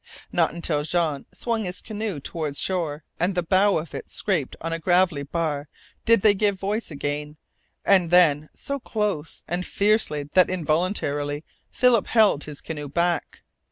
Not 0.31 0.51
until 0.51 0.81
Jean 0.81 1.27
swung 1.31 1.63
his 1.65 1.79
canoe 1.79 2.19
toward 2.19 2.57
shore 2.57 3.03
and 3.19 3.35
the 3.35 3.43
bow 3.43 3.77
of 3.77 3.93
it 3.93 4.09
scraped 4.09 4.55
on 4.59 4.73
a 4.73 4.79
gravelly 4.79 5.21
bar 5.21 5.69
did 6.05 6.23
they 6.23 6.33
give 6.33 6.59
voice 6.59 6.89
again, 6.89 7.37
and 7.85 8.09
then 8.09 8.49
so 8.51 8.79
close 8.79 9.43
and 9.47 9.63
fiercely 9.63 10.23
that 10.33 10.49
involuntarily 10.49 11.43
Philip 11.69 12.07
held 12.07 12.45
his 12.45 12.61
canoe 12.61 12.89
back. 12.89 13.43